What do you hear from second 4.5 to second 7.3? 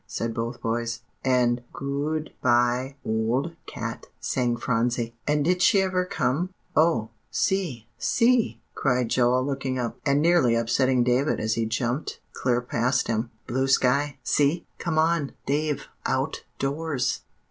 Phronsie. "And did she ever come oh,